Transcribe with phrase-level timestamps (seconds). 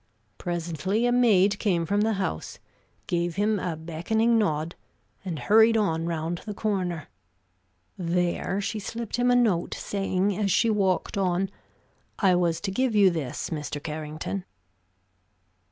[0.39, 2.57] Presently a maid came from the house,
[3.05, 4.73] gave him a beckoning nod,
[5.23, 7.07] and hurried on round the corner.
[7.99, 11.51] There she slipped him a note, saying as she walked on,
[12.17, 13.77] "I was to give you this, Mr.
[13.83, 14.43] Carrington."